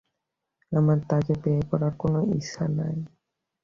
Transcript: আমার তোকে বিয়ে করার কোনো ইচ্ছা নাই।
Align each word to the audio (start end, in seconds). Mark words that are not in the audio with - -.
আমার 0.71 0.97
তোকে 1.09 1.33
বিয়ে 1.43 1.61
করার 1.69 1.93
কোনো 1.97 2.19
ইচ্ছা 2.35 2.65
নাই। 2.77 2.95